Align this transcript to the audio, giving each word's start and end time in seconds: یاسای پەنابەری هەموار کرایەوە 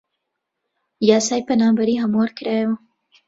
یاسای 1.09 1.45
پەنابەری 1.47 1.99
هەموار 2.03 2.29
کرایەوە 2.37 2.75